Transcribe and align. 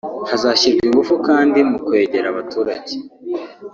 Hazashyirwa 0.29 0.83
ingufu 0.87 1.13
kandi 1.27 1.59
mu 1.69 1.77
kwegera 1.85 2.27
abaturage 2.29 2.93